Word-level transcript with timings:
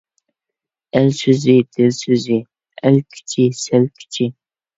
ئەل 0.99 1.09
سۆزى— 1.17 1.55
دىل 1.77 1.93
سۆزى. 1.99 2.39
ئەل 2.83 2.99
كۈچى— 3.17 3.47
سەل 3.61 3.87
كۈچى. 4.01 4.31